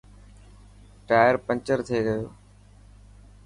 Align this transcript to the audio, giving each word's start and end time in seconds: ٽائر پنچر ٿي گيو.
ٽائر 1.07 1.33
پنچر 1.45 1.77
ٿي 1.87 1.97
گيو. 2.05 2.25